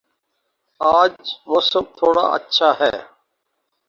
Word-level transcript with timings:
آج 0.81 1.15
موسم 1.47 1.83
تھوڑا 1.97 2.25
اچھا 2.35 2.69
ہے 2.79 2.91